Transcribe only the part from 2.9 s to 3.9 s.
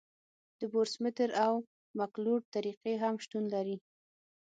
هم شتون لري